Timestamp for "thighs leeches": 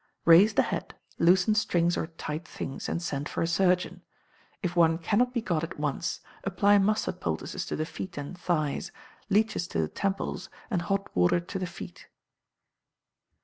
8.35-9.67